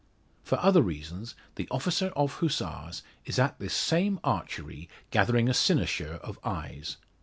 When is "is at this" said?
3.25-3.75